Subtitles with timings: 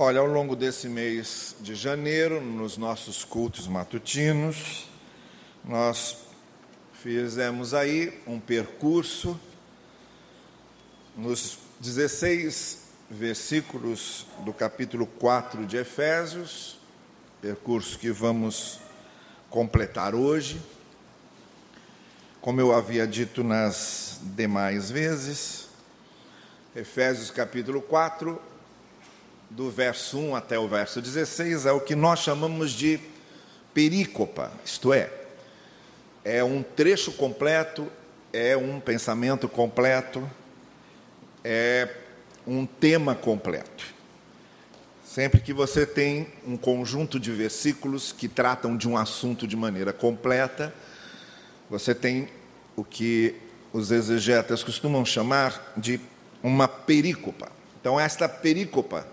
[0.00, 4.88] Olha, ao longo desse mês de janeiro, nos nossos cultos matutinos,
[5.64, 6.18] nós
[7.02, 9.36] fizemos aí um percurso
[11.16, 16.78] nos 16 versículos do capítulo 4 de Efésios,
[17.42, 18.78] percurso que vamos
[19.50, 20.62] completar hoje.
[22.40, 25.68] Como eu havia dito nas demais vezes,
[26.76, 28.40] Efésios capítulo 4,
[29.50, 33.00] do verso 1 até o verso 16, é o que nós chamamos de
[33.72, 35.10] perícopa, isto é,
[36.24, 37.86] é um trecho completo,
[38.32, 40.28] é um pensamento completo,
[41.42, 41.88] é
[42.46, 43.84] um tema completo.
[45.04, 49.92] Sempre que você tem um conjunto de versículos que tratam de um assunto de maneira
[49.92, 50.72] completa,
[51.70, 52.28] você tem
[52.76, 53.34] o que
[53.72, 56.00] os exegetas costumam chamar de
[56.42, 57.50] uma perícopa.
[57.80, 59.06] Então, esta perícopa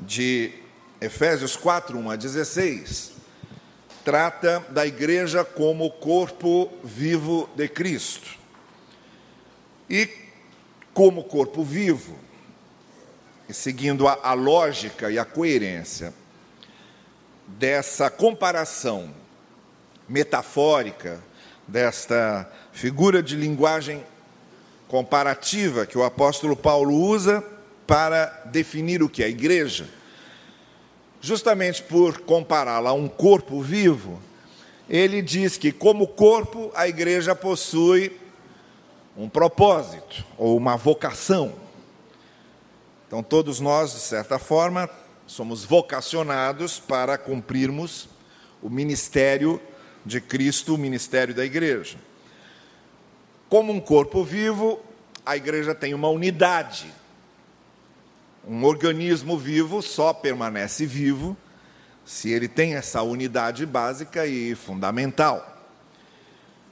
[0.00, 0.52] de
[1.00, 3.12] Efésios 4, 1 a 16,
[4.04, 8.38] trata da igreja como corpo vivo de Cristo.
[9.88, 10.08] E
[10.92, 12.16] como corpo vivo,
[13.50, 16.14] seguindo a, a lógica e a coerência
[17.46, 19.12] dessa comparação
[20.08, 21.22] metafórica,
[21.66, 24.04] desta figura de linguagem
[24.88, 27.42] comparativa que o apóstolo Paulo usa
[27.86, 29.88] para definir o que é igreja,
[31.20, 34.20] justamente por compará-la a um corpo vivo,
[34.88, 38.20] ele diz que, como corpo, a igreja possui
[39.16, 41.54] um propósito ou uma vocação.
[43.06, 44.90] Então, todos nós, de certa forma,
[45.26, 48.08] somos vocacionados para cumprirmos
[48.60, 49.60] o ministério
[50.04, 51.96] de Cristo, o ministério da igreja.
[53.48, 54.80] Como um corpo vivo,
[55.24, 56.92] a igreja tem uma unidade
[58.46, 61.36] um organismo vivo só permanece vivo
[62.04, 65.50] se ele tem essa unidade básica e fundamental.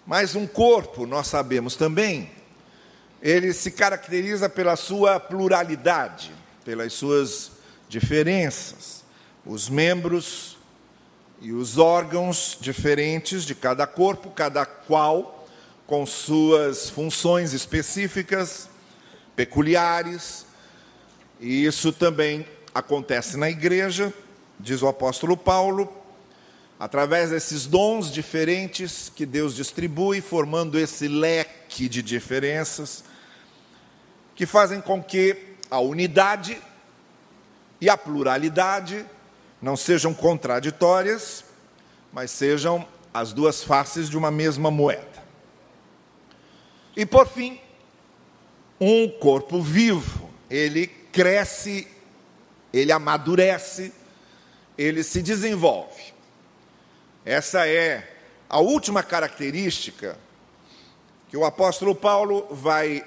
[0.06, 2.31] Mas um corpo, nós sabemos também,
[3.22, 6.33] ele se caracteriza pela sua pluralidade,
[6.65, 7.53] pelas suas
[7.89, 9.03] diferenças.
[9.47, 10.59] Os membros
[11.41, 15.49] e os órgãos diferentes de cada corpo, cada qual
[15.87, 18.69] com suas funções específicas,
[19.34, 20.47] peculiares,
[21.42, 24.14] e isso também acontece na igreja,
[24.60, 25.92] diz o apóstolo Paulo,
[26.78, 33.03] através desses dons diferentes que Deus distribui, formando esse leque de diferenças,
[34.36, 35.36] que fazem com que
[35.69, 36.56] a unidade
[37.80, 39.04] e a pluralidade
[39.60, 41.44] não sejam contraditórias,
[42.12, 45.24] mas sejam as duas faces de uma mesma moeda.
[46.97, 47.60] E por fim,
[48.80, 51.87] um corpo vivo, ele cresce,
[52.73, 53.93] ele amadurece,
[54.77, 56.12] ele se desenvolve.
[57.25, 58.17] Essa é
[58.49, 60.19] a última característica
[61.28, 63.05] que o apóstolo Paulo vai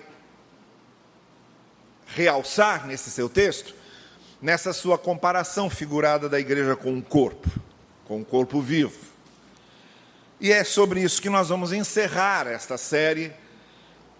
[2.07, 3.75] realçar nesse seu texto,
[4.41, 7.49] nessa sua comparação figurada da igreja com um corpo,
[8.05, 8.99] com um corpo vivo.
[10.39, 13.33] E é sobre isso que nós vamos encerrar esta série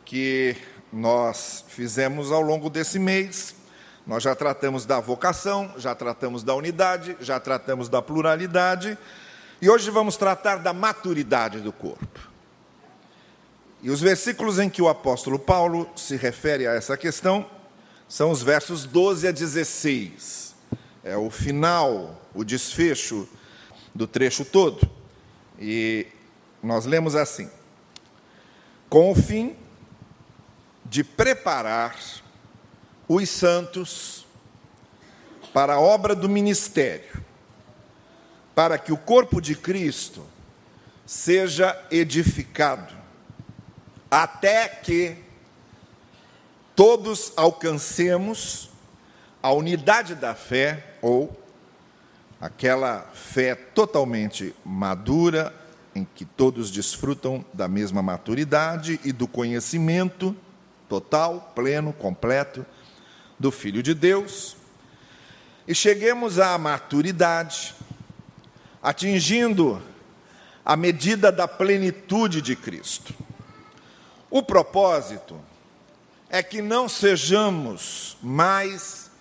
[0.04, 0.56] que
[0.92, 3.56] nós fizemos ao longo desse mês,
[4.06, 8.98] nós já tratamos da vocação, já tratamos da unidade, já tratamos da pluralidade,
[9.62, 12.20] e hoje vamos tratar da maturidade do corpo.
[13.82, 17.46] E os versículos em que o apóstolo Paulo se refere a essa questão
[18.08, 20.56] são os versos 12 a 16.
[21.04, 23.28] É o final, o desfecho
[23.94, 24.90] do trecho todo.
[25.60, 26.08] E
[26.62, 27.50] nós lemos assim:
[28.90, 29.56] com o fim
[30.84, 31.96] de preparar
[33.08, 34.26] os santos
[35.54, 37.24] para a obra do ministério,
[38.54, 40.26] para que o corpo de Cristo
[41.06, 42.94] seja edificado,
[44.10, 45.18] até que
[46.76, 48.70] todos alcancemos
[49.42, 51.40] a unidade da fé, ou
[52.42, 55.54] aquela fé totalmente madura,
[55.94, 60.36] em que todos desfrutam da mesma maturidade e do conhecimento
[60.90, 62.66] total, pleno, completo
[63.38, 64.56] do Filho de Deus
[65.68, 67.76] e cheguemos à maturidade,
[68.82, 69.82] atingindo
[70.64, 73.14] a medida da plenitude de Cristo.
[74.30, 75.40] O propósito
[76.30, 79.12] é que não sejamos mais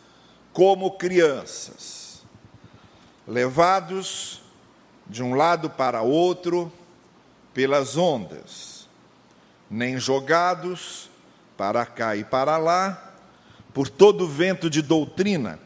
[0.52, 2.22] como crianças,
[3.26, 4.42] levados
[5.06, 6.72] de um lado para outro
[7.52, 8.88] pelas ondas,
[9.70, 11.10] nem jogados
[11.56, 13.13] para cá e para lá
[13.74, 15.58] por todo vento de doutrina,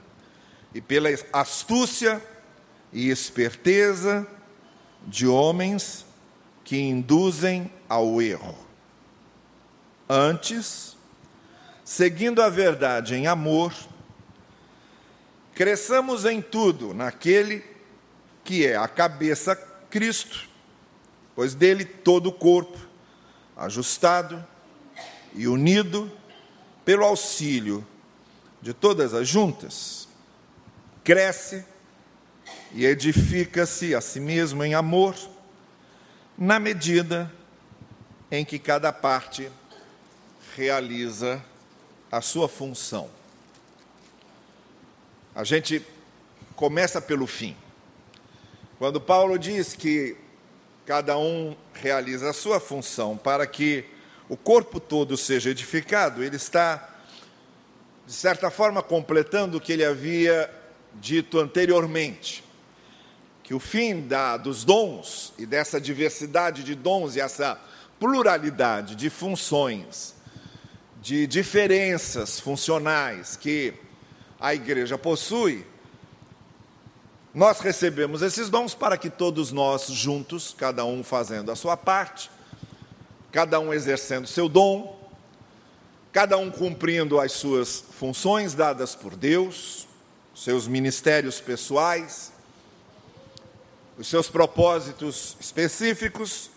[0.75, 2.22] e pela astúcia
[2.90, 4.26] e esperteza
[5.06, 6.06] de homens
[6.64, 8.56] que induzem ao erro.
[10.08, 10.96] Antes,
[11.84, 13.75] seguindo a verdade em amor,
[15.55, 17.62] cresçamos em tudo naquele
[18.43, 19.55] que é a cabeça
[19.90, 20.49] Cristo,
[21.34, 22.78] pois dele todo o corpo,
[23.56, 24.46] ajustado
[25.34, 26.10] e unido
[26.84, 27.87] pelo auxílio
[28.60, 30.08] de todas as juntas,
[31.05, 31.64] cresce
[32.72, 35.14] e edifica-se a si mesmo em amor,
[36.37, 37.32] na medida
[38.31, 39.50] em que cada parte
[40.56, 41.43] realiza
[42.10, 43.10] a sua função.
[45.34, 45.84] A gente
[46.56, 47.56] começa pelo fim.
[48.78, 50.16] Quando Paulo diz que
[50.84, 53.84] cada um realiza a sua função para que
[54.28, 56.97] o corpo todo seja edificado, ele está,
[58.08, 60.50] de certa forma, completando o que ele havia
[60.94, 62.43] dito anteriormente
[63.43, 67.58] que o fim da, dos dons e dessa diversidade de dons e essa
[67.99, 70.14] pluralidade de funções,
[71.02, 73.75] de diferenças funcionais que
[74.40, 75.66] a igreja possui,
[77.34, 82.31] nós recebemos esses dons para que todos nós juntos, cada um fazendo a sua parte,
[83.31, 84.97] cada um exercendo seu dom,
[86.19, 89.87] cada um cumprindo as suas funções dadas por Deus,
[90.35, 92.32] seus ministérios pessoais,
[93.97, 96.50] os seus propósitos específicos,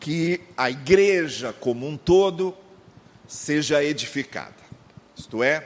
[0.00, 2.52] que a igreja como um todo
[3.28, 4.56] seja edificada.
[5.16, 5.64] Isto é,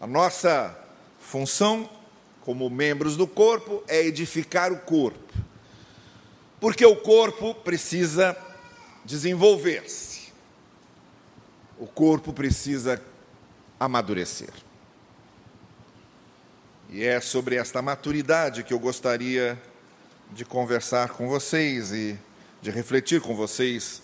[0.00, 0.76] a nossa
[1.20, 1.88] função
[2.40, 5.32] como membros do corpo é edificar o corpo.
[6.58, 8.36] Porque o corpo precisa
[9.04, 10.23] desenvolver-se.
[11.78, 13.02] O corpo precisa
[13.78, 14.52] amadurecer.
[16.88, 19.60] E é sobre esta maturidade que eu gostaria
[20.30, 22.18] de conversar com vocês e
[22.62, 24.02] de refletir com vocês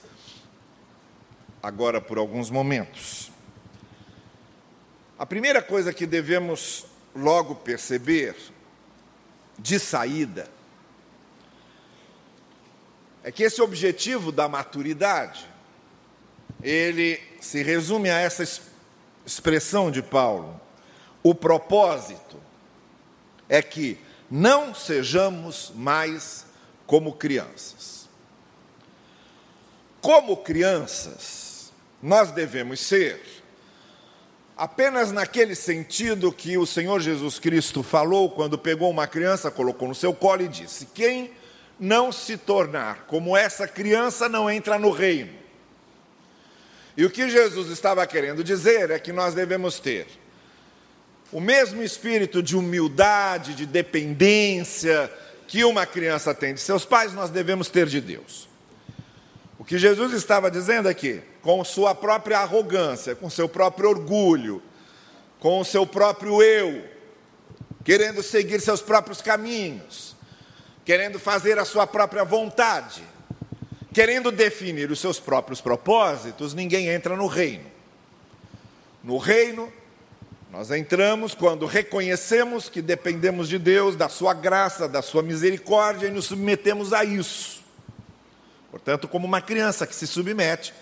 [1.62, 3.31] agora por alguns momentos.
[5.19, 8.34] A primeira coisa que devemos logo perceber
[9.58, 10.49] de saída
[13.22, 15.46] é que esse objetivo da maturidade
[16.62, 18.45] ele se resume a essa
[19.27, 20.61] expressão de Paulo,
[21.23, 22.37] o propósito
[23.49, 23.99] é que
[24.31, 26.47] não sejamos mais
[26.87, 28.09] como crianças.
[30.01, 31.73] Como crianças,
[32.03, 33.21] nós devemos ser
[34.57, 39.95] apenas naquele sentido que o Senhor Jesus Cristo falou quando pegou uma criança, colocou no
[39.95, 41.33] seu colo e disse: Quem
[41.79, 45.40] não se tornar como essa criança não entra no reino.
[46.97, 50.07] E o que Jesus estava querendo dizer é que nós devemos ter
[51.33, 55.11] o mesmo espírito de humildade, de dependência
[55.47, 58.49] que uma criança tem de seus pais, nós devemos ter de Deus.
[59.59, 64.63] O que Jesus estava dizendo aqui, com sua própria arrogância, com seu próprio orgulho,
[65.39, 66.85] com o seu próprio eu,
[67.85, 70.17] querendo seguir seus próprios caminhos,
[70.85, 73.03] querendo fazer a sua própria vontade,
[73.93, 77.71] querendo definir os seus próprios propósitos, ninguém entra no reino.
[79.03, 79.73] No reino,
[80.51, 86.11] nós entramos quando reconhecemos que dependemos de Deus, da Sua graça, da Sua misericórdia e
[86.11, 87.63] nos submetemos a isso.
[88.70, 90.75] Portanto, como uma criança que se submete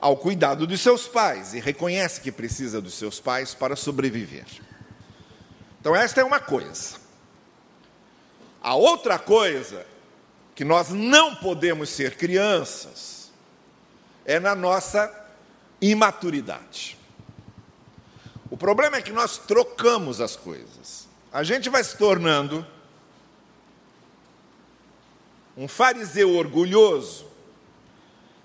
[0.00, 4.46] ao cuidado dos seus pais e reconhece que precisa dos seus pais para sobreviver.
[5.80, 6.96] Então, esta é uma coisa.
[8.62, 9.84] A outra coisa,
[10.58, 13.30] que nós não podemos ser crianças,
[14.24, 15.08] é na nossa
[15.80, 16.98] imaturidade.
[18.50, 21.06] O problema é que nós trocamos as coisas.
[21.32, 22.66] A gente vai se tornando
[25.56, 27.28] um fariseu orgulhoso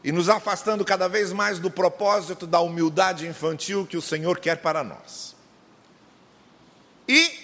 [0.03, 4.57] e nos afastando cada vez mais do propósito da humildade infantil que o Senhor quer
[4.57, 5.35] para nós.
[7.07, 7.42] E,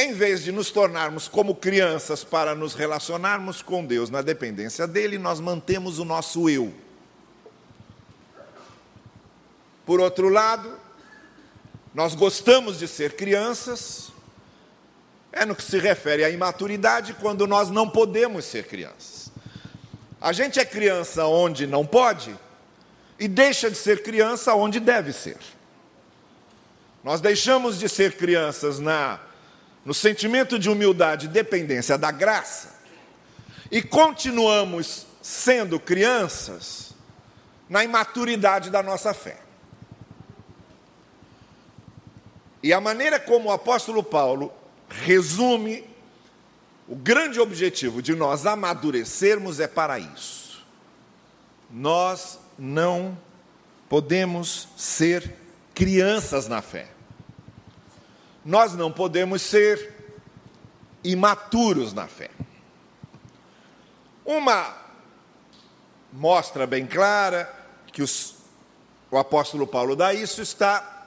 [0.00, 5.18] em vez de nos tornarmos como crianças para nos relacionarmos com Deus na dependência dEle,
[5.18, 6.72] nós mantemos o nosso eu.
[9.84, 10.72] Por outro lado,
[11.92, 14.10] nós gostamos de ser crianças,
[15.32, 19.30] é no que se refere à imaturidade, quando nós não podemos ser crianças.
[20.18, 22.34] A gente é criança onde não pode
[23.18, 25.36] e deixa de ser criança onde deve ser.
[27.04, 29.20] Nós deixamos de ser crianças na
[29.84, 32.80] no sentimento de humildade e dependência da graça
[33.70, 36.92] e continuamos sendo crianças
[37.68, 39.38] na imaturidade da nossa fé.
[42.62, 44.52] E a maneira como o apóstolo Paulo
[44.88, 45.88] resume
[46.88, 50.66] o grande objetivo de nós amadurecermos é para isso.
[51.70, 53.16] Nós não
[53.88, 55.36] podemos ser
[55.72, 56.88] crianças na fé.
[58.44, 59.94] Nós não podemos ser
[61.04, 62.30] imaturos na fé.
[64.24, 64.76] Uma
[66.12, 67.52] mostra bem clara
[67.92, 68.36] que os,
[69.10, 71.06] o apóstolo Paulo dá isso está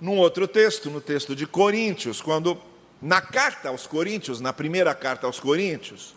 [0.00, 2.60] num outro texto, no texto de Coríntios, quando
[3.00, 6.14] na carta aos Coríntios, na primeira carta aos Coríntios,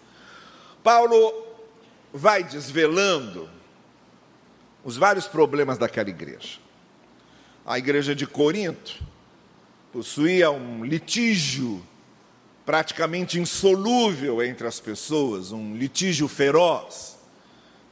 [0.84, 1.48] Paulo
[2.14, 3.50] vai desvelando
[4.84, 6.60] os vários problemas daquela igreja.
[7.66, 9.02] A igreja de Corinto
[9.94, 11.86] possuía um litígio
[12.66, 17.16] praticamente insolúvel entre as pessoas, um litígio feroz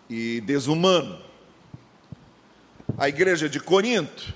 [0.09, 1.21] e desumano.
[2.97, 4.33] A igreja de Corinto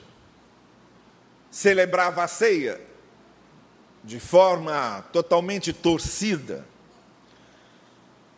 [1.50, 2.80] celebrava a ceia
[4.04, 6.68] de forma totalmente torcida.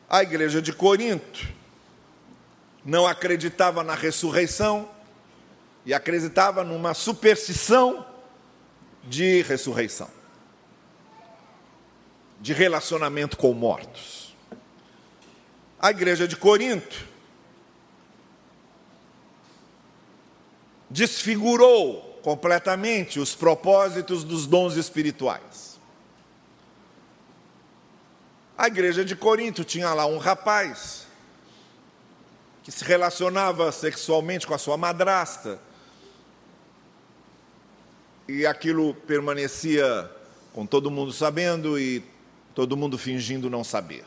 [0.09, 1.45] A igreja de Corinto
[2.85, 4.89] não acreditava na ressurreição
[5.85, 8.05] e acreditava numa superstição
[9.07, 10.17] de ressurreição
[12.39, 14.35] de relacionamento com mortos.
[15.79, 17.07] A igreja de Corinto
[20.89, 25.79] desfigurou completamente os propósitos dos dons espirituais.
[28.57, 31.05] A igreja de Corinto tinha lá um rapaz
[32.63, 35.59] que se relacionava sexualmente com a sua madrasta,
[38.27, 40.09] e aquilo permanecia
[40.53, 42.03] com todo mundo sabendo e
[42.53, 44.05] todo mundo fingindo não saber.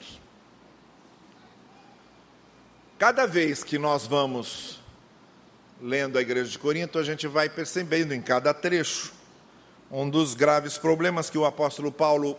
[2.99, 4.81] Cada vez que nós vamos
[5.81, 9.13] lendo a Igreja de Corinto, a gente vai percebendo em cada trecho
[9.91, 12.39] um dos graves problemas que o apóstolo Paulo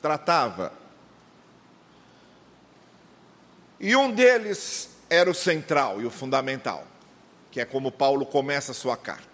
[0.00, 0.72] tratava.
[3.78, 6.86] E um deles era o central e o fundamental,
[7.50, 9.26] que é como Paulo começa a sua carta,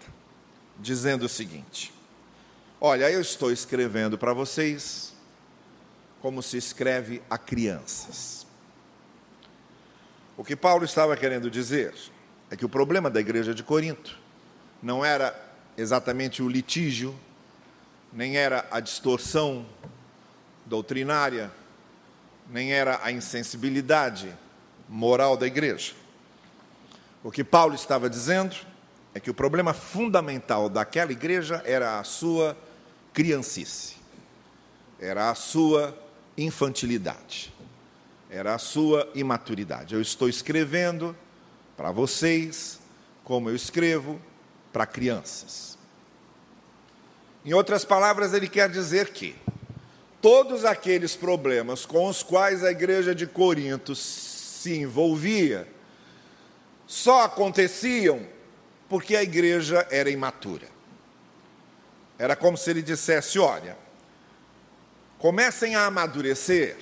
[0.78, 1.92] dizendo o seguinte:
[2.80, 5.14] Olha, eu estou escrevendo para vocês
[6.20, 8.46] como se escreve a crianças.
[10.36, 11.94] O que Paulo estava querendo dizer
[12.50, 14.18] é que o problema da igreja de Corinto
[14.82, 15.34] não era
[15.76, 17.18] exatamente o litígio,
[18.12, 19.66] nem era a distorção
[20.66, 21.50] doutrinária,
[22.50, 24.36] nem era a insensibilidade
[24.88, 25.94] moral da igreja.
[27.22, 28.56] O que Paulo estava dizendo
[29.16, 32.54] é que o problema fundamental daquela igreja era a sua
[33.14, 33.96] criancice,
[35.00, 35.98] era a sua
[36.36, 37.50] infantilidade,
[38.28, 39.94] era a sua imaturidade.
[39.94, 41.16] Eu estou escrevendo
[41.78, 42.78] para vocês
[43.24, 44.20] como eu escrevo
[44.70, 45.78] para crianças.
[47.42, 49.34] Em outras palavras, ele quer dizer que
[50.20, 55.66] todos aqueles problemas com os quais a igreja de Corinto se envolvia
[56.86, 58.35] só aconteciam
[58.88, 60.68] porque a igreja era imatura.
[62.18, 63.76] Era como se ele dissesse: olha,
[65.18, 66.76] comecem a amadurecer,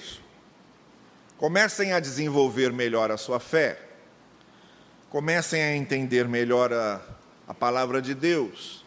[1.36, 3.78] comecem a desenvolver melhor a sua fé,
[5.10, 7.00] comecem a entender melhor a,
[7.48, 8.84] a palavra de Deus,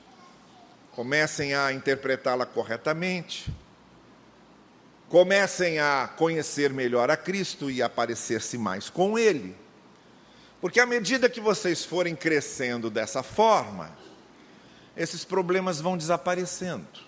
[0.93, 3.53] comecem a interpretá-la corretamente,
[5.09, 9.55] comecem a conhecer melhor a Cristo e a parecer-se mais com Ele.
[10.59, 13.91] Porque à medida que vocês forem crescendo dessa forma,
[14.95, 17.07] esses problemas vão desaparecendo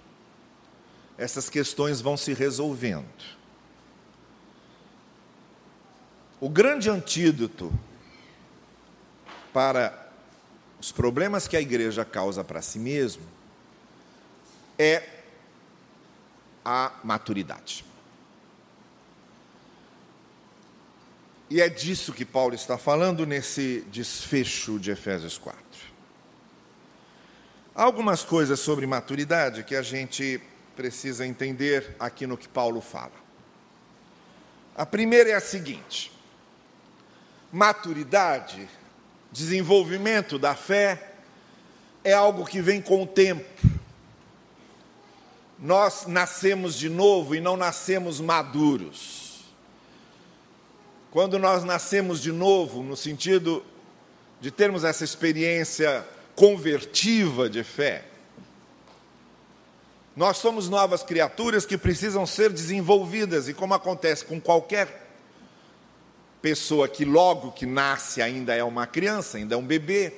[1.20, 3.06] essas questões vão se resolvendo.
[6.40, 7.78] O grande antídoto
[9.52, 10.08] para
[10.80, 13.24] os problemas que a igreja causa para si mesma
[14.78, 15.04] é
[16.64, 17.84] a maturidade.
[21.50, 25.60] E é disso que Paulo está falando nesse desfecho de Efésios 4.
[27.74, 30.40] Há algumas coisas sobre maturidade que a gente
[30.76, 33.14] precisa entender aqui no que Paulo fala.
[34.76, 36.12] A primeira é a seguinte:
[37.52, 38.70] maturidade,
[39.32, 41.14] desenvolvimento da fé,
[42.04, 43.44] é algo que vem com o tempo.
[45.58, 49.29] Nós nascemos de novo e não nascemos maduros.
[51.12, 53.66] Quando nós nascemos de novo, no sentido
[54.40, 58.06] de termos essa experiência convertiva de fé,
[60.16, 65.08] nós somos novas criaturas que precisam ser desenvolvidas, e como acontece com qualquer
[66.42, 70.14] pessoa que logo que nasce ainda é uma criança, ainda é um bebê,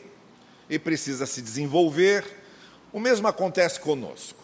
[0.69, 2.25] e precisa se desenvolver,
[2.91, 4.41] o mesmo acontece conosco.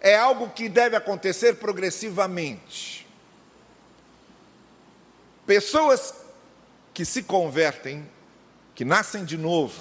[0.00, 3.01] é algo que deve acontecer progressivamente.
[5.46, 6.14] Pessoas
[6.94, 8.08] que se convertem,
[8.74, 9.80] que nascem de novo,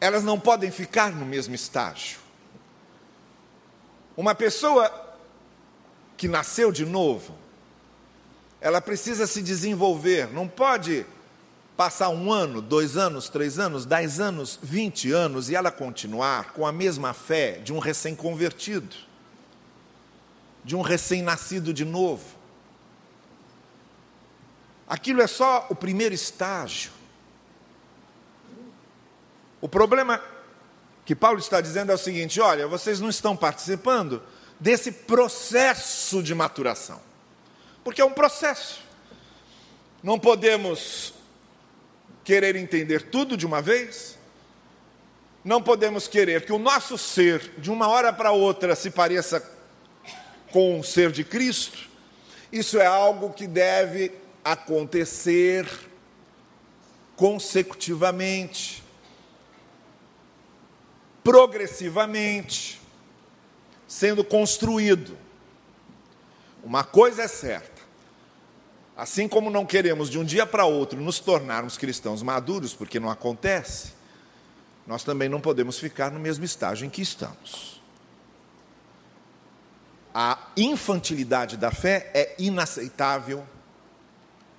[0.00, 2.18] elas não podem ficar no mesmo estágio.
[4.16, 4.90] Uma pessoa
[6.16, 7.34] que nasceu de novo,
[8.60, 11.06] ela precisa se desenvolver, não pode
[11.76, 16.66] passar um ano, dois anos, três anos, dez anos, vinte anos e ela continuar com
[16.66, 18.96] a mesma fé de um recém-convertido,
[20.64, 22.35] de um recém-nascido de novo.
[24.88, 26.92] Aquilo é só o primeiro estágio.
[29.60, 30.22] O problema
[31.04, 34.22] que Paulo está dizendo é o seguinte: olha, vocês não estão participando
[34.60, 37.00] desse processo de maturação,
[37.82, 38.80] porque é um processo.
[40.02, 41.14] Não podemos
[42.22, 44.16] querer entender tudo de uma vez,
[45.44, 49.42] não podemos querer que o nosso ser, de uma hora para outra, se pareça
[50.50, 51.88] com o ser de Cristo.
[52.52, 54.12] Isso é algo que deve
[54.52, 55.68] acontecer
[57.16, 58.82] consecutivamente,
[61.24, 62.80] progressivamente,
[63.88, 65.16] sendo construído.
[66.62, 67.76] Uma coisa é certa
[68.96, 73.10] Assim como não queremos de um dia para outro nos tornarmos cristãos maduros, porque não
[73.10, 73.92] acontece,
[74.86, 77.82] nós também não podemos ficar no mesmo estágio em que estamos.
[80.14, 83.46] A infantilidade da fé é inaceitável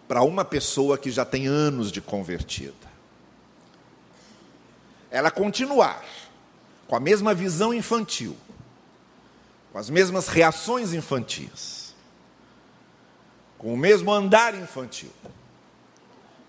[0.08, 2.74] para uma pessoa que já tem anos de convertida.
[5.12, 6.04] Ela continuar
[6.88, 8.36] com a mesma visão infantil,
[9.72, 11.94] com as mesmas reações infantis,
[13.58, 15.12] com o mesmo andar infantil,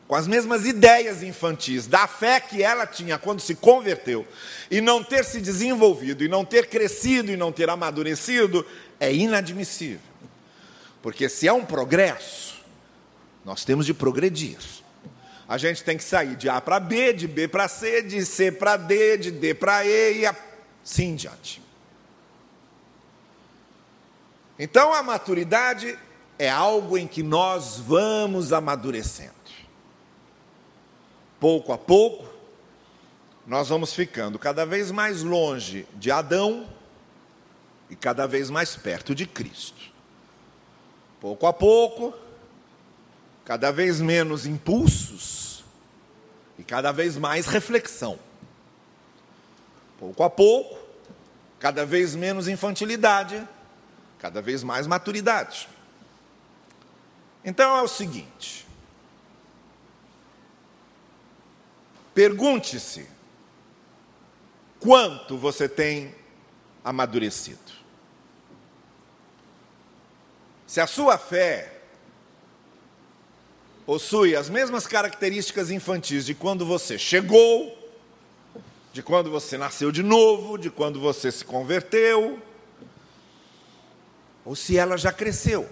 [0.07, 4.27] com as mesmas ideias infantis, da fé que ela tinha quando se converteu,
[4.71, 8.65] e não ter se desenvolvido, e não ter crescido, e não ter amadurecido,
[9.01, 10.01] é inadmissível.
[11.03, 12.48] Porque se é um progresso,
[13.45, 14.59] nós temos de progredir.
[15.49, 18.53] A gente tem que sair de A para B, de B para C, de C
[18.53, 20.27] para D, de D para E e
[20.85, 21.63] assim diante.
[24.59, 25.99] Então a maturidade
[26.39, 29.33] é algo em que nós vamos amadurecendo.
[31.41, 32.29] Pouco a pouco,
[33.47, 36.69] nós vamos ficando cada vez mais longe de Adão
[37.89, 39.91] e cada vez mais perto de Cristo.
[41.21, 42.13] Pouco a pouco,
[43.49, 45.65] cada vez menos impulsos
[46.59, 48.19] e cada vez mais reflexão.
[49.99, 50.79] Pouco a pouco,
[51.59, 53.49] cada vez menos infantilidade,
[54.19, 55.67] cada vez mais maturidade.
[57.43, 58.67] Então é o seguinte:
[62.13, 63.09] pergunte-se
[64.79, 66.15] quanto você tem
[66.85, 67.73] amadurecido.
[70.67, 71.78] Se a sua fé
[73.89, 77.75] possui as mesmas características infantis de quando você chegou,
[78.93, 82.39] de quando você nasceu de novo, de quando você se converteu,
[84.45, 85.67] ou se ela já cresceu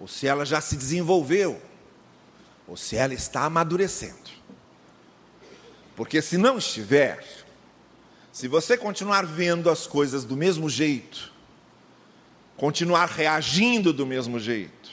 [0.00, 1.60] ou se ela já se desenvolveu,
[2.66, 4.30] ou se ela está amadurecendo.
[5.94, 7.22] Porque se não estiver,
[8.32, 11.30] se você continuar vendo as coisas do mesmo jeito,
[12.56, 14.83] continuar reagindo do mesmo jeito,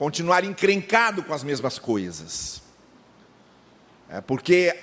[0.00, 2.62] continuar encrencado com as mesmas coisas,
[4.08, 4.74] é porque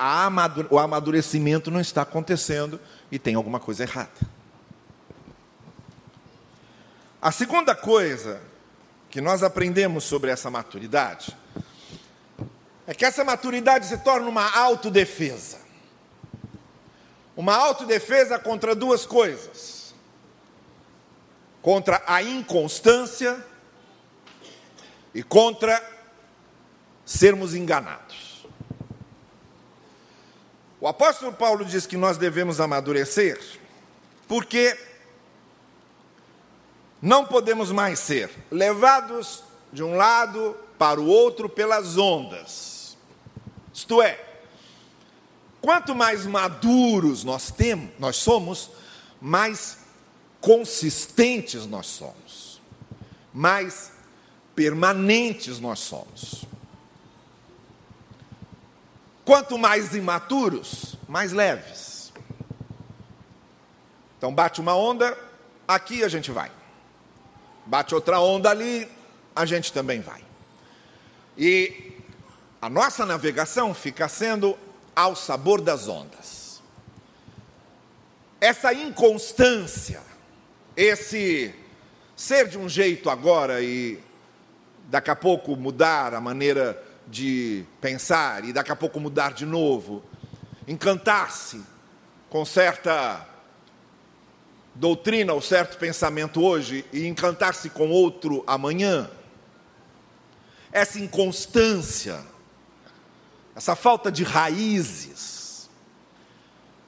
[0.69, 2.79] o amadurecimento não está acontecendo
[3.11, 4.11] e tem alguma coisa errada.
[7.19, 8.39] A segunda coisa
[9.09, 11.35] que nós aprendemos sobre essa maturidade
[12.85, 15.57] é que essa maturidade se torna uma autodefesa.
[17.35, 19.95] Uma autodefesa contra duas coisas:
[21.59, 23.43] contra a inconstância
[25.13, 25.81] e contra
[27.05, 28.45] sermos enganados.
[30.79, 33.39] O apóstolo Paulo diz que nós devemos amadurecer
[34.27, 34.77] porque
[37.01, 42.97] não podemos mais ser levados de um lado para o outro pelas ondas.
[43.73, 44.19] Isto é,
[45.61, 48.71] quanto mais maduros nós temos, nós somos,
[49.21, 49.79] mais
[50.41, 52.61] consistentes nós somos,
[53.33, 53.91] mais
[54.57, 56.43] permanentes nós somos.
[59.23, 62.11] Quanto mais imaturos, mais leves.
[64.17, 65.17] Então bate uma onda,
[65.65, 66.51] aqui a gente vai
[67.67, 68.87] bate outra onda ali,
[69.35, 70.23] a gente também vai.
[71.37, 71.93] E
[72.61, 74.57] a nossa navegação fica sendo
[74.95, 76.61] ao sabor das ondas.
[78.39, 79.99] essa inconstância,
[80.75, 81.53] esse
[82.15, 83.99] ser de um jeito agora e
[84.87, 90.03] daqui a pouco mudar a maneira de pensar e daqui a pouco mudar de novo,
[90.67, 91.61] encantar-se
[92.29, 93.25] com certa
[94.75, 99.09] doutrina ou certo pensamento hoje e encantar-se com outro amanhã,
[100.71, 102.23] essa inconstância,
[103.55, 105.69] essa falta de raízes,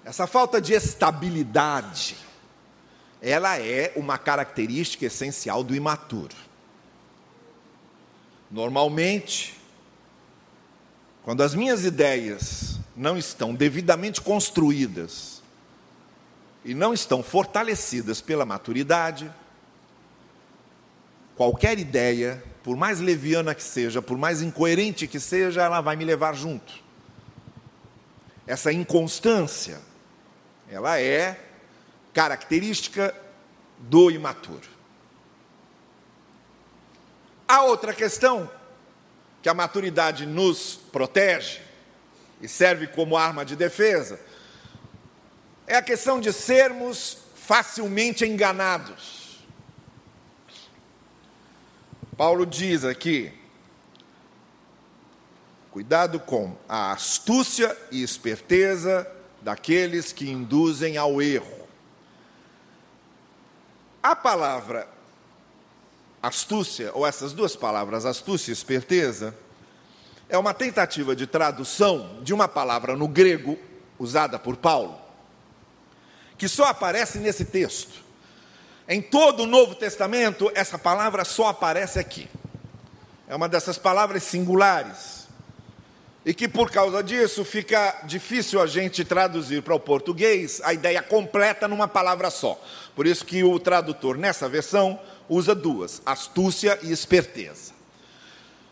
[0.05, 2.15] essa falta de estabilidade,
[3.21, 6.48] ela é uma característica essencial do imaturo.
[8.49, 9.59] Normalmente,
[11.23, 15.43] quando as minhas ideias não estão devidamente construídas
[16.65, 19.31] e não estão fortalecidas pela maturidade,
[21.35, 26.03] qualquer ideia, por mais leviana que seja, por mais incoerente que seja, ela vai me
[26.03, 26.73] levar junto.
[28.47, 29.79] Essa inconstância,
[30.67, 31.39] ela é
[32.13, 33.15] característica
[33.77, 34.78] do imaturo.
[37.49, 38.47] A outra questão
[39.41, 41.61] que a maturidade nos protege
[42.39, 44.19] e serve como arma de defesa
[45.65, 49.39] é a questão de sermos facilmente enganados.
[52.15, 53.33] Paulo diz aqui:
[55.71, 61.67] cuidado com a astúcia e esperteza daqueles que induzem ao erro.
[64.03, 64.98] A palavra
[66.21, 69.35] astúcia, ou essas duas palavras, astúcia e esperteza,
[70.27, 73.57] é uma tentativa de tradução de uma palavra no grego
[73.97, 74.99] usada por Paulo,
[76.37, 78.07] que só aparece nesse texto.
[78.87, 82.27] Em todo o Novo Testamento, essa palavra só aparece aqui.
[83.27, 85.27] É uma dessas palavras singulares.
[86.25, 91.01] E que por causa disso fica difícil a gente traduzir para o português a ideia
[91.01, 92.59] completa numa palavra só.
[92.95, 97.73] Por isso que o tradutor nessa versão usa duas: astúcia e esperteza.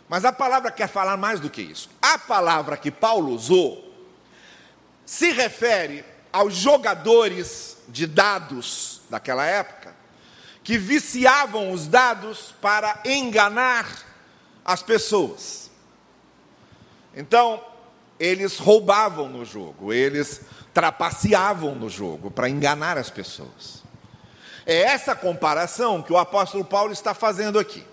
[0.09, 1.89] Mas a palavra quer falar mais do que isso.
[2.01, 3.87] A palavra que Paulo usou
[5.05, 9.95] se refere aos jogadores de dados daquela época,
[10.63, 13.87] que viciavam os dados para enganar
[14.65, 15.71] as pessoas.
[17.15, 17.63] Então,
[18.19, 20.41] eles roubavam no jogo, eles
[20.73, 23.83] trapaceavam no jogo para enganar as pessoas.
[24.67, 27.85] É essa comparação que o apóstolo Paulo está fazendo aqui.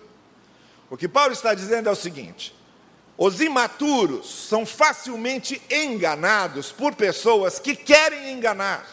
[0.90, 2.52] O que Paulo está dizendo é o seguinte:
[3.16, 8.84] os imaturos são facilmente enganados por pessoas que querem enganar,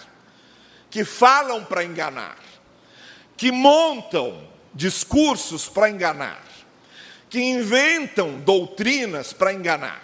[0.92, 2.38] que falam para enganar,
[3.36, 6.44] que montam discursos para enganar,
[7.32, 10.04] que inventam doutrinas para enganar,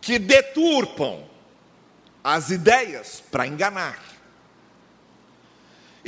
[0.00, 1.28] que deturpam
[2.24, 4.07] as ideias para enganar.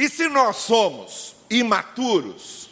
[0.01, 2.71] E se nós somos imaturos,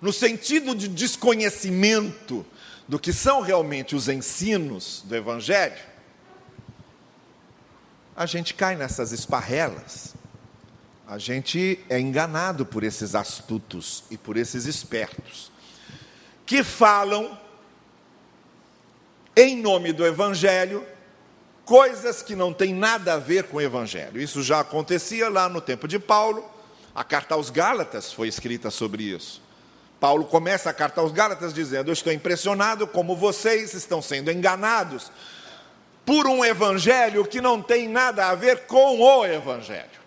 [0.00, 2.46] no sentido de desconhecimento
[2.86, 5.82] do que são realmente os ensinos do Evangelho,
[8.14, 10.14] a gente cai nessas esparrelas,
[11.08, 15.50] a gente é enganado por esses astutos e por esses espertos,
[16.46, 17.36] que falam
[19.34, 20.86] em nome do Evangelho
[21.66, 24.22] coisas que não têm nada a ver com o Evangelho.
[24.22, 26.48] Isso já acontecia lá no tempo de Paulo.
[26.94, 29.42] A carta aos Gálatas foi escrita sobre isso.
[30.00, 35.10] Paulo começa a carta aos Gálatas dizendo: Eu estou impressionado como vocês estão sendo enganados
[36.06, 40.06] por um evangelho que não tem nada a ver com o evangelho.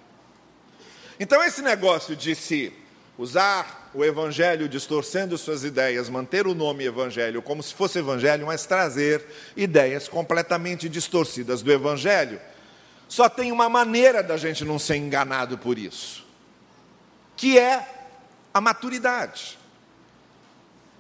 [1.20, 2.72] Então, esse negócio de se
[3.18, 8.66] usar o evangelho distorcendo suas ideias, manter o nome evangelho como se fosse evangelho, mas
[8.66, 9.26] trazer
[9.56, 12.40] ideias completamente distorcidas do evangelho,
[13.08, 16.26] só tem uma maneira da gente não ser enganado por isso,
[17.36, 17.88] que é
[18.54, 19.58] a maturidade.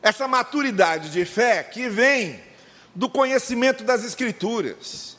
[0.02, 2.42] Essa maturidade de fé que vem
[2.96, 5.18] do conhecimento das Escrituras,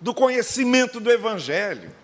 [0.00, 2.01] do conhecimento do Evangelho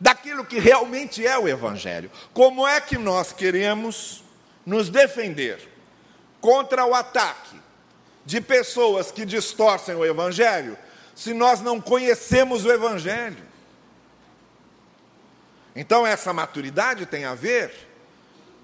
[0.00, 2.10] daquilo que realmente é o Evangelho.
[2.32, 4.24] Como é que nós queremos
[4.64, 5.68] nos defender
[6.40, 7.60] contra o ataque
[8.24, 10.76] de pessoas que distorcem o Evangelho
[11.14, 13.50] se nós não conhecemos o Evangelho?
[15.76, 17.70] Então, essa maturidade tem a ver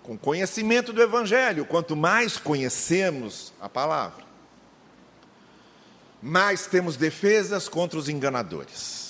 [0.02, 1.66] com conhecimento do Evangelho.
[1.66, 4.24] Quanto mais conhecemos a palavra,
[6.22, 9.05] mais temos defesas contra os enganadores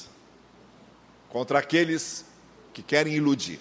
[1.37, 2.25] contra aqueles
[2.73, 3.61] que querem iludir,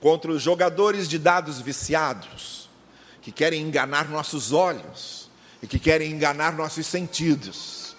[0.00, 2.68] contra os jogadores de dados viciados,
[3.22, 5.30] que querem enganar nossos olhos
[5.62, 7.96] e que querem enganar nossos sentidos.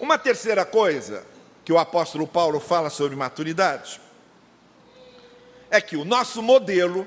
[0.00, 1.26] Uma terceira coisa
[1.62, 4.00] que o apóstolo Paulo fala sobre maturidade
[5.70, 7.06] é que o nosso modelo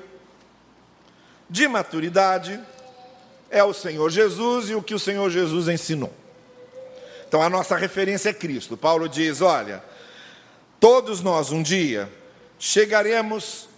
[1.50, 2.64] de maturidade
[3.50, 6.27] é o Senhor Jesus e o que o Senhor Jesus ensinou.
[7.28, 8.74] Então a nossa referência é Cristo.
[8.74, 9.84] Paulo diz: olha,
[10.80, 12.10] todos nós um dia
[12.58, 13.68] chegaremos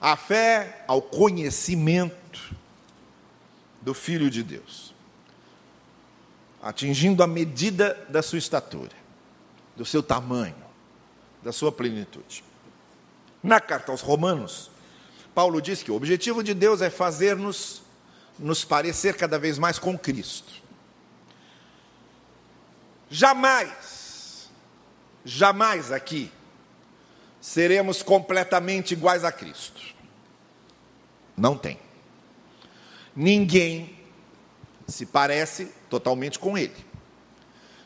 [0.00, 2.54] à fé, ao conhecimento
[3.82, 4.94] do Filho de Deus,
[6.62, 8.92] atingindo a medida da sua estatura,
[9.76, 10.54] do seu tamanho,
[11.42, 12.44] da sua plenitude.
[13.42, 14.70] Na carta aos Romanos,
[15.34, 17.82] Paulo diz que o objetivo de Deus é fazer-nos
[18.38, 20.59] nos parecer cada vez mais com Cristo.
[23.10, 24.48] Jamais,
[25.24, 26.30] jamais aqui
[27.40, 29.82] seremos completamente iguais a Cristo.
[31.36, 31.78] Não tem.
[33.16, 33.98] Ninguém
[34.86, 36.76] se parece totalmente com Ele.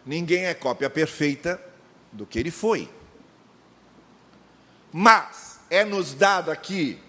[0.05, 1.61] Ninguém é cópia perfeita
[2.13, 2.91] do que Ele foi.
[4.93, 7.01] Mas é nos dado aqui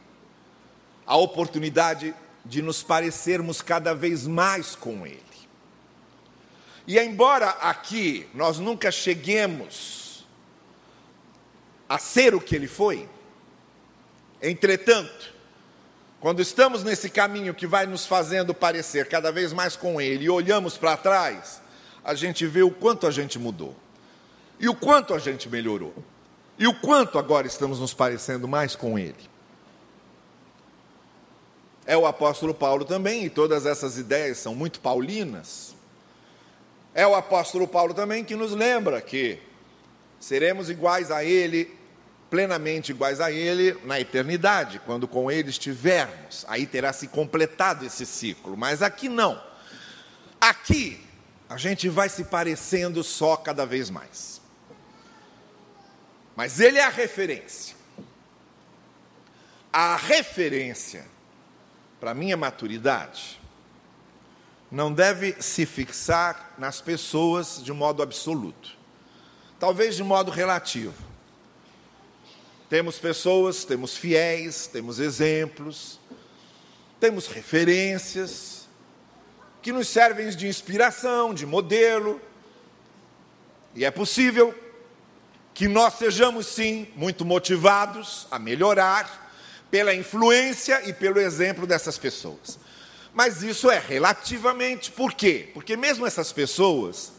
[1.06, 5.25] a oportunidade de nos parecermos cada vez mais com Ele.
[6.88, 10.26] E embora aqui nós nunca cheguemos
[11.88, 13.08] a ser o que Ele foi,
[14.42, 15.34] entretanto,
[16.20, 20.30] quando estamos nesse caminho que vai nos fazendo parecer cada vez mais com Ele e
[20.30, 21.62] olhamos para trás,
[22.04, 23.76] a gente vê o quanto a gente mudou
[24.60, 25.94] e o quanto a gente melhorou.
[26.58, 29.30] E o quanto agora estamos nos parecendo mais com Ele.
[31.86, 35.75] É o apóstolo Paulo também, e todas essas ideias são muito paulinas.
[36.96, 39.38] É o apóstolo Paulo também que nos lembra que
[40.18, 41.78] seremos iguais a Ele,
[42.30, 46.46] plenamente iguais a Ele na eternidade, quando com Ele estivermos.
[46.48, 49.44] Aí terá se completado esse ciclo, mas aqui não.
[50.40, 51.06] Aqui
[51.50, 54.42] a gente vai se parecendo só cada vez mais.
[56.34, 57.76] Mas ele é a referência.
[59.72, 61.06] A referência
[62.00, 63.40] para a minha maturidade
[64.72, 68.72] não deve se fixar nas pessoas de modo absoluto,
[69.60, 70.94] talvez de modo relativo.
[72.70, 76.00] Temos pessoas, temos fiéis, temos exemplos,
[77.00, 78.68] temos referências
[79.62, 82.20] que nos servem de inspiração, de modelo,
[83.76, 84.54] e é possível
[85.54, 89.32] que nós sejamos sim muito motivados a melhorar
[89.70, 92.60] pela influência e pelo exemplo dessas pessoas.
[93.16, 95.50] Mas isso é relativamente, por quê?
[95.54, 97.14] Porque mesmo essas pessoas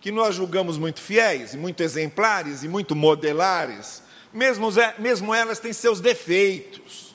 [0.00, 5.72] que nós julgamos muito fiéis, e muito exemplares e muito modelares, mesmo, mesmo elas têm
[5.72, 7.14] seus defeitos,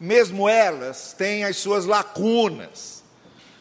[0.00, 3.04] mesmo elas têm as suas lacunas,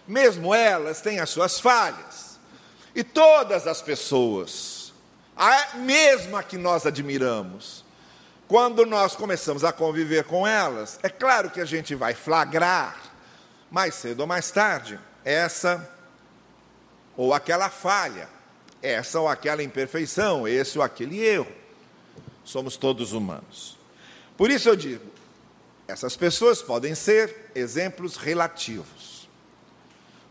[0.08, 2.40] mesmo elas têm as suas falhas.
[2.96, 4.82] E todas as pessoas
[5.36, 7.84] a mesma que nós admiramos.
[8.48, 13.11] Quando nós começamos a conviver com elas, é claro que a gente vai flagrar,
[13.72, 15.90] mais cedo ou mais tarde, essa
[17.16, 18.28] ou aquela falha,
[18.82, 21.52] essa ou aquela imperfeição, esse ou aquele erro.
[22.44, 23.78] Somos todos humanos.
[24.36, 25.06] Por isso eu digo,
[25.88, 29.30] essas pessoas podem ser exemplos relativos.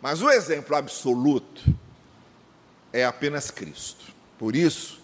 [0.02, 1.62] Mas o exemplo absoluto
[2.92, 4.04] é apenas Cristo.
[4.38, 5.00] Por isso,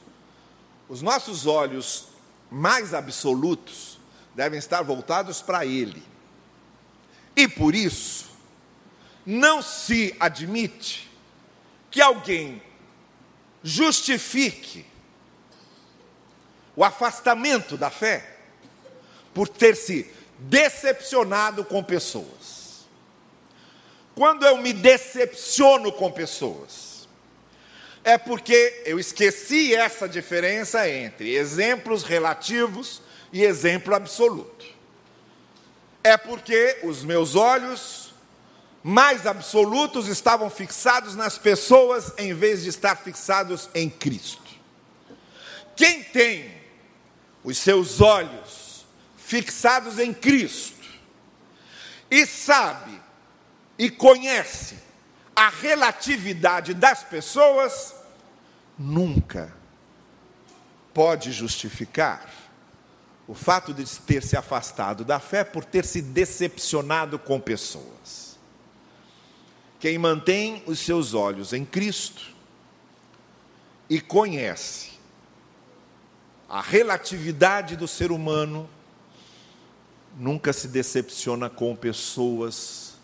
[0.89, 2.09] os nossos olhos
[2.51, 3.99] mais absolutos
[4.35, 6.03] devem estar voltados para Ele.
[7.37, 8.26] E por isso,
[9.27, 11.11] não se admite
[11.91, 12.63] que alguém
[13.63, 14.87] justifique
[16.77, 18.37] o afastamento da fé
[19.35, 20.09] por ter se
[20.39, 22.87] decepcionado com pessoas.
[24.15, 27.09] Quando eu me decepciono com pessoas,
[28.05, 34.65] é porque eu esqueci essa diferença entre exemplos relativos e exemplo absoluto.
[36.05, 38.06] É porque os meus olhos
[38.89, 44.47] mais absolutos estavam fixados nas pessoas em vez de estar fixados em Cristo.
[45.75, 46.55] Quem tem
[47.43, 50.87] os seus olhos fixados em Cristo
[52.09, 53.03] e sabe
[53.77, 54.79] e conhece
[55.35, 57.93] a relatividade das pessoas,
[58.79, 59.53] nunca
[60.95, 62.25] pode justificar
[63.27, 68.26] o fato de ter se afastado da fé por ter se decepcionado com pessoas.
[69.87, 72.35] Quem mantém os seus olhos em Cristo
[73.89, 74.99] e conhece
[76.49, 78.69] a relatividade do ser humano,
[80.19, 82.95] nunca se decepciona com pessoas,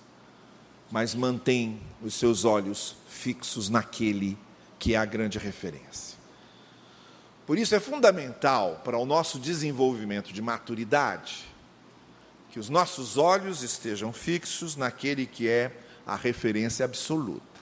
[0.91, 4.37] mas mantém os seus olhos fixos naquele
[4.77, 6.19] que é a grande referência.
[7.47, 11.45] Por isso é fundamental para o nosso desenvolvimento de maturidade
[12.51, 17.53] que os nossos olhos estejam fixos naquele que é a referência absoluta.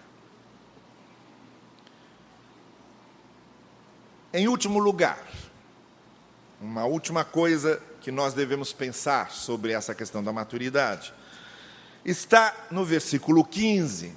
[4.33, 5.27] Em último lugar,
[6.61, 11.13] uma última coisa que nós devemos pensar sobre essa questão da maturidade
[12.05, 14.15] está no versículo 15,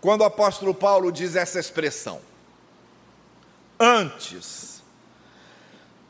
[0.00, 2.20] quando o apóstolo Paulo diz essa expressão:
[3.78, 4.82] Antes,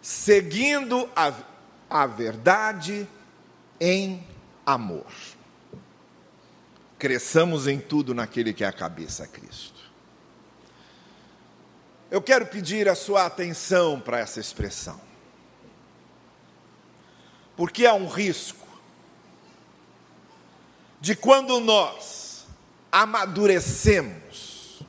[0.01, 1.33] seguindo a,
[1.89, 3.09] a verdade
[3.81, 4.27] em
[4.67, 5.07] amor,
[7.03, 9.81] cresçamos em tudo naquele que é a cabeça, Cristo.
[12.09, 15.01] Eu quero pedir a sua atenção para essa expressão.
[17.57, 18.69] Porque há um risco
[21.01, 22.47] de quando nós
[22.93, 24.81] amadurecemos,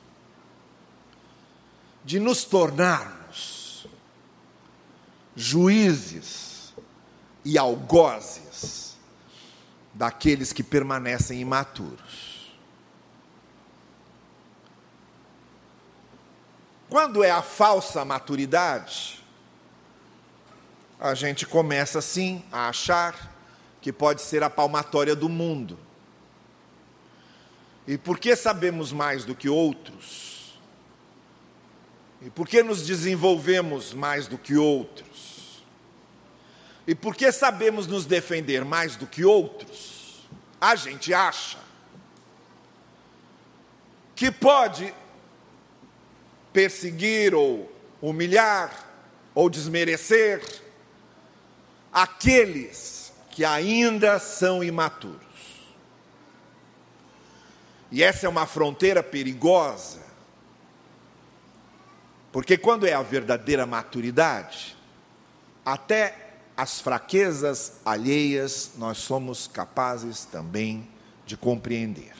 [2.04, 3.88] de nos tornarmos
[5.34, 6.72] juízes
[7.44, 8.93] e algozes
[9.94, 12.52] daqueles que permanecem imaturos.
[16.88, 19.24] Quando é a falsa maturidade,
[21.00, 23.32] a gente começa assim a achar
[23.80, 25.78] que pode ser a palmatória do mundo.
[27.86, 30.58] E porque sabemos mais do que outros,
[32.22, 35.33] e porque nos desenvolvemos mais do que outros,
[36.86, 40.28] e porque sabemos nos defender mais do que outros,
[40.60, 41.58] a gente acha
[44.14, 44.94] que pode
[46.52, 47.70] perseguir ou
[48.00, 48.86] humilhar
[49.34, 50.42] ou desmerecer
[51.92, 55.24] aqueles que ainda são imaturos.
[57.90, 60.02] E essa é uma fronteira perigosa,
[62.32, 64.76] porque quando é a verdadeira maturidade,
[65.64, 66.23] até
[66.56, 70.88] as fraquezas alheias nós somos capazes também
[71.26, 72.14] de compreender.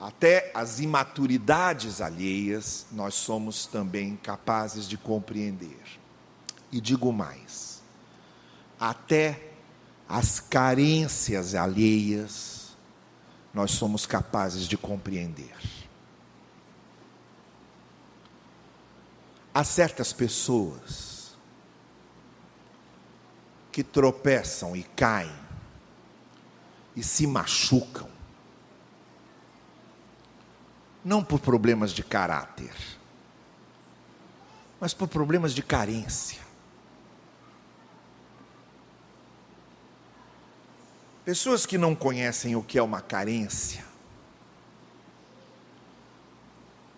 [0.00, 5.82] Até as imaturidades alheias nós somos também capazes de compreender.
[6.72, 7.82] E digo mais:
[8.80, 9.50] até
[10.08, 12.76] as carências alheias
[13.52, 15.56] nós somos capazes de compreender.
[19.52, 21.05] Há certas pessoas
[23.76, 25.36] que tropeçam e caem
[26.96, 28.08] e se machucam
[31.04, 32.72] não por problemas de caráter,
[34.80, 36.40] mas por problemas de carência.
[41.22, 43.84] Pessoas que não conhecem o que é uma carência,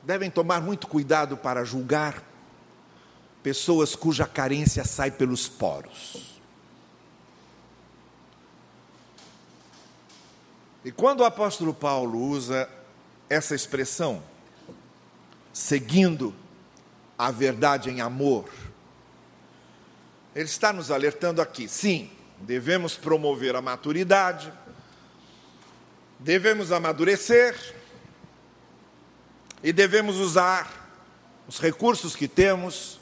[0.04, 2.22] devem tomar muito cuidado para julgar
[3.42, 6.37] pessoas cuja carência sai pelos poros.
[10.84, 12.68] E quando o apóstolo Paulo usa
[13.28, 14.22] essa expressão,
[15.52, 16.34] seguindo
[17.18, 18.48] a verdade em amor,
[20.34, 22.10] ele está nos alertando aqui, sim,
[22.40, 24.52] devemos promover a maturidade,
[26.18, 27.74] devemos amadurecer
[29.62, 30.88] e devemos usar
[31.48, 33.00] os recursos que temos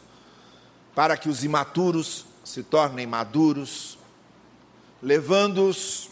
[0.94, 3.98] para que os imaturos se tornem maduros,
[5.02, 6.08] levando-os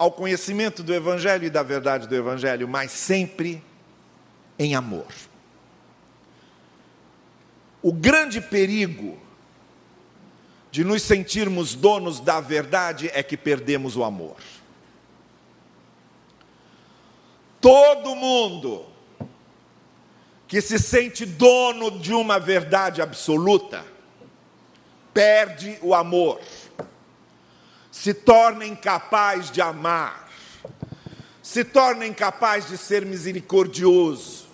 [0.00, 3.62] ao conhecimento do Evangelho e da verdade do Evangelho, mas sempre
[4.58, 5.12] em amor.
[7.82, 9.18] O grande perigo
[10.70, 14.38] de nos sentirmos donos da verdade é que perdemos o amor.
[17.60, 18.86] Todo mundo
[20.48, 23.84] que se sente dono de uma verdade absoluta
[25.12, 26.40] perde o amor
[28.00, 30.26] se torna incapaz de amar,
[31.42, 34.46] se torna incapaz de ser misericordioso,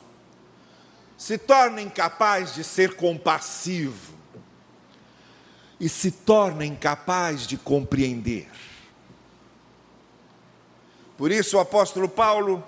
[1.16, 4.16] se torna incapaz de ser compassivo
[5.78, 8.50] e se torna incapaz de compreender.
[11.16, 12.66] Por isso o apóstolo Paulo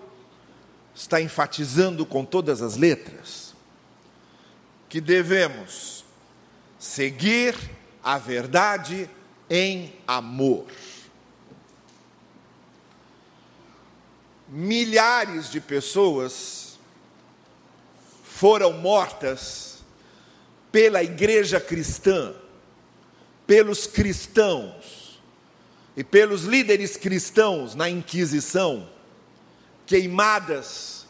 [0.94, 3.52] está enfatizando com todas as letras
[4.88, 6.04] que devemos
[6.78, 7.56] seguir
[8.00, 9.10] a verdade
[9.50, 10.66] em amor.
[14.48, 16.78] Milhares de pessoas
[18.24, 19.78] foram mortas
[20.70, 22.34] pela igreja cristã,
[23.46, 25.20] pelos cristãos
[25.96, 28.88] e pelos líderes cristãos na Inquisição,
[29.86, 31.06] queimadas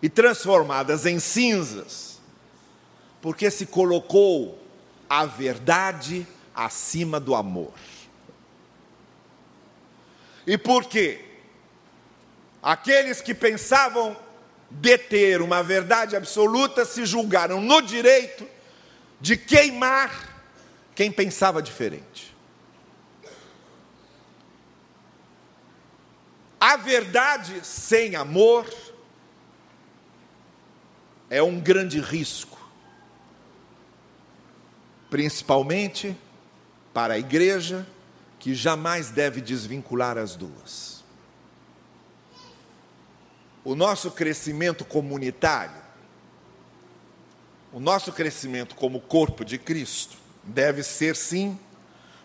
[0.00, 2.18] e transformadas em cinzas,
[3.20, 4.58] porque se colocou
[5.08, 6.26] a verdade
[6.60, 7.72] acima do amor.
[10.46, 11.24] E por quê?
[12.62, 14.14] Aqueles que pensavam
[14.70, 18.46] deter uma verdade absoluta se julgaram no direito
[19.18, 20.44] de queimar
[20.94, 22.36] quem pensava diferente.
[26.60, 28.70] A verdade sem amor
[31.30, 32.58] é um grande risco,
[35.08, 36.14] principalmente
[36.92, 37.86] para a igreja,
[38.38, 41.04] que jamais deve desvincular as duas.
[43.62, 45.80] O nosso crescimento comunitário,
[47.72, 51.58] o nosso crescimento como corpo de Cristo, deve ser sim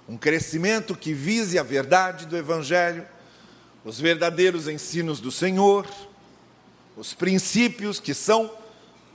[0.08, 3.06] um crescimento que vise a verdade do Evangelho,
[3.84, 5.86] os verdadeiros ensinos do Senhor,
[6.96, 8.52] os princípios que são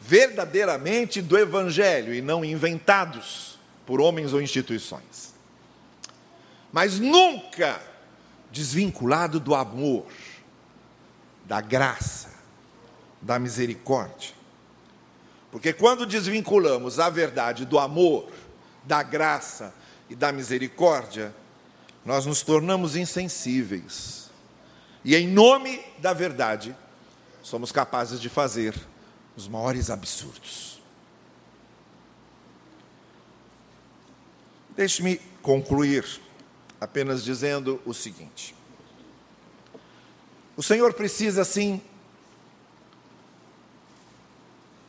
[0.00, 5.34] verdadeiramente do Evangelho e não inventados por homens ou instituições.
[6.72, 7.80] Mas nunca
[8.50, 10.06] desvinculado do amor,
[11.44, 12.30] da graça,
[13.20, 14.34] da misericórdia.
[15.50, 18.30] Porque quando desvinculamos a verdade do amor,
[18.84, 19.74] da graça
[20.08, 21.34] e da misericórdia,
[22.04, 24.30] nós nos tornamos insensíveis.
[25.04, 26.74] E em nome da verdade,
[27.42, 28.74] somos capazes de fazer
[29.36, 30.80] os maiores absurdos.
[34.76, 36.20] Deixe-me concluir
[36.80, 38.54] apenas dizendo o seguinte:
[40.56, 41.80] o Senhor precisa, sim,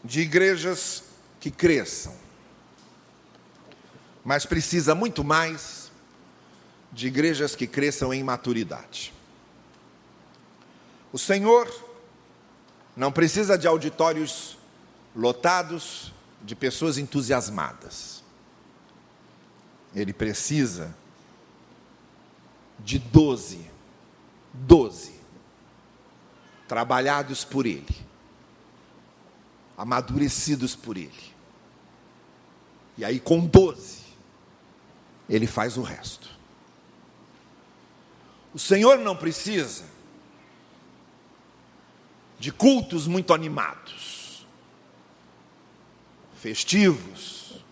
[0.03, 1.03] de igrejas
[1.39, 2.15] que cresçam,
[4.23, 5.91] mas precisa muito mais
[6.91, 9.13] de igrejas que cresçam em maturidade.
[11.13, 11.69] O Senhor
[12.95, 14.57] não precisa de auditórios
[15.15, 18.23] lotados de pessoas entusiasmadas.
[19.93, 20.95] Ele precisa
[22.83, 23.69] de doze,
[24.53, 25.13] doze,
[26.67, 27.95] trabalhados por Ele,
[29.77, 31.31] amadurecidos por Ele.
[32.97, 34.01] E aí, com doze,
[35.29, 36.29] Ele faz o resto.
[38.53, 39.85] O Senhor não precisa
[42.37, 44.45] de cultos muito animados,
[46.35, 47.63] festivos.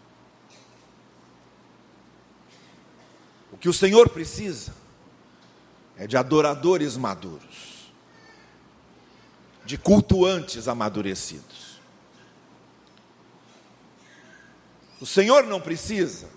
[3.52, 4.79] O que o Senhor precisa
[6.00, 7.92] é de adoradores maduros,
[9.66, 11.78] de cultuantes amadurecidos.
[15.02, 16.30] O Senhor não precisa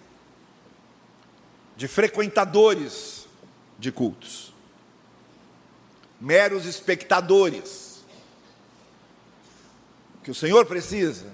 [1.76, 3.26] de frequentadores
[3.78, 4.52] de cultos,
[6.20, 8.04] meros espectadores.
[10.24, 11.32] Que o Senhor precisa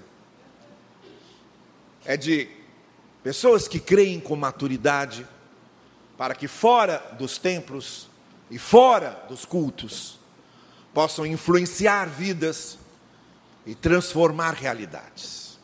[2.05, 2.47] é de
[3.23, 5.27] pessoas que creem com maturidade,
[6.17, 8.09] para que fora dos templos
[8.49, 10.19] e fora dos cultos
[10.93, 12.77] possam influenciar vidas
[13.65, 15.59] e transformar realidades.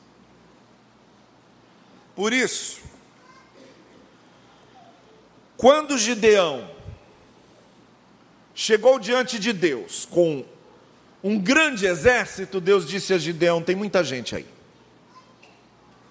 [2.16, 2.82] Por isso,
[5.58, 6.70] quando Gideão
[8.54, 10.46] chegou diante de Deus com
[11.24, 14.48] um grande exército, Deus disse a Gideão: tem muita gente aí.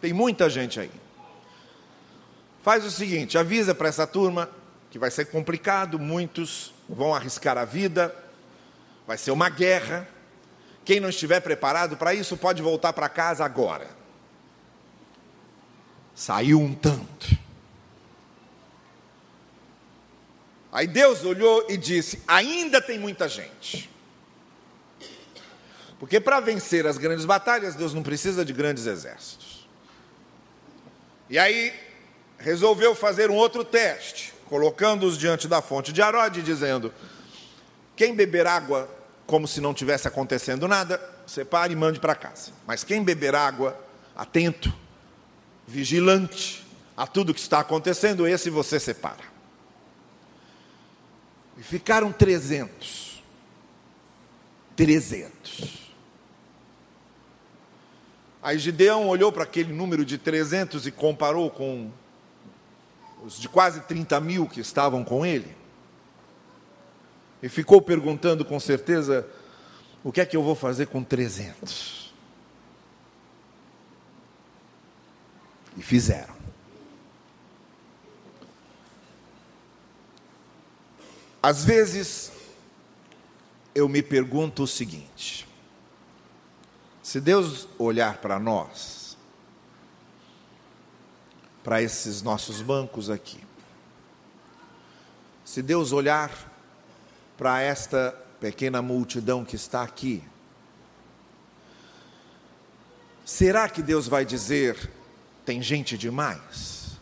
[0.01, 0.91] Tem muita gente aí.
[2.63, 4.51] Faz o seguinte: avisa para essa turma
[4.95, 8.15] que vai ser complicado, muitos vão arriscar a vida,
[9.05, 10.07] vai ser uma guerra.
[10.85, 13.91] Quem não estiver preparado para isso pode voltar para casa agora.
[16.15, 17.37] Saiu um tanto.
[20.71, 23.91] Aí Deus olhou e disse: ainda tem muita gente.
[25.99, 29.69] Porque para vencer as grandes batalhas, Deus não precisa de grandes exércitos.
[31.29, 31.75] E aí
[32.39, 36.93] resolveu fazer um outro teste, colocando-os diante da fonte de Arode, dizendo:
[37.97, 38.89] quem beber água
[39.27, 42.53] como se não tivesse acontecendo nada, separe e mande para casa.
[42.67, 43.79] Mas quem beber água,
[44.15, 44.73] atento,
[45.67, 46.65] vigilante
[46.97, 49.25] a tudo que está acontecendo, esse você separa.
[51.57, 53.23] E ficaram 300.
[54.77, 55.85] 300.
[58.43, 61.91] Aí Gideão olhou para aquele número de 300 e comparou com
[63.25, 65.57] os de quase 30 mil que estavam com ele.
[67.43, 69.27] E ficou perguntando com certeza:
[70.03, 72.13] o que é que eu vou fazer com 300?
[75.77, 76.35] E fizeram.
[81.43, 82.33] Às vezes,
[83.75, 85.49] eu me pergunto o seguinte:
[87.03, 89.04] se Deus olhar para nós,
[91.65, 93.43] para esses nossos bancos aqui,
[95.45, 96.31] se Deus olhar
[97.37, 100.23] para esta pequena multidão que está aqui,
[103.25, 104.91] será que Deus vai dizer:
[105.45, 106.99] tem gente demais?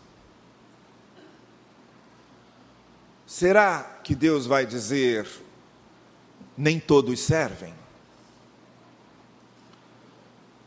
[3.26, 5.26] Será que Deus vai dizer:
[6.56, 7.74] nem todos servem?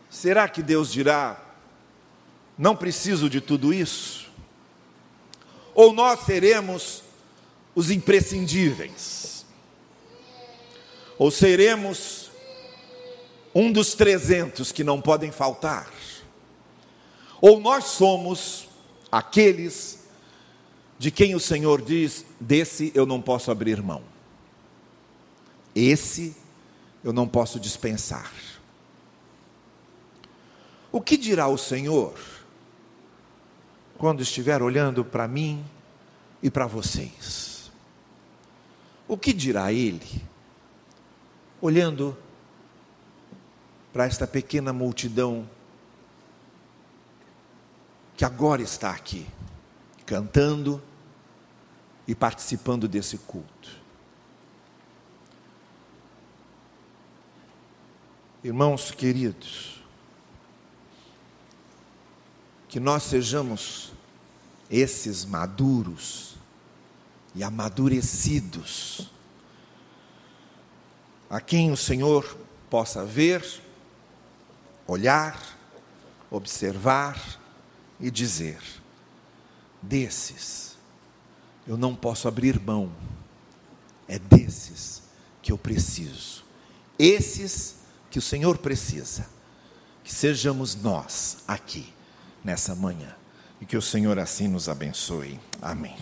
[0.10, 1.45] Será que Deus dirá:
[2.58, 4.30] não preciso de tudo isso?
[5.74, 7.04] Ou nós seremos
[7.76, 9.46] os imprescindíveis?
[11.18, 12.32] Ou seremos
[13.54, 15.92] um dos trezentos que não podem faltar?
[17.42, 18.68] Ou nós somos
[19.12, 20.06] aqueles
[20.98, 24.02] de quem o Senhor diz: desse eu não posso abrir mão,
[25.76, 26.36] esse
[27.04, 28.32] eu não posso dispensar.
[30.92, 32.35] O que dirá o Senhor
[33.98, 35.64] quando estiver olhando para mim
[36.42, 37.72] e para vocês?
[39.08, 40.22] O que dirá Ele
[41.62, 42.18] olhando
[43.94, 45.50] para esta pequena multidão
[48.18, 49.28] que agora está aqui,
[50.06, 50.82] cantando
[52.08, 53.86] e participando desse culto?
[58.44, 59.75] Irmãos queridos,
[62.76, 63.94] que nós sejamos
[64.70, 66.36] esses maduros
[67.34, 69.10] e amadurecidos,
[71.30, 72.38] a quem o Senhor
[72.70, 73.46] possa ver,
[74.86, 75.58] olhar,
[76.30, 77.40] observar
[77.98, 78.60] e dizer:
[79.82, 80.76] desses
[81.66, 82.92] eu não posso abrir mão,
[84.06, 85.02] é desses
[85.42, 86.44] que eu preciso,
[87.00, 87.78] esses
[88.12, 89.30] que o Senhor precisa,
[90.04, 91.95] que sejamos nós aqui
[92.46, 93.14] nessa manhã.
[93.60, 95.40] E que o Senhor assim nos abençoe.
[95.62, 95.98] Amém.